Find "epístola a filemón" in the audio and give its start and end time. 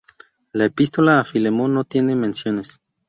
0.65-1.75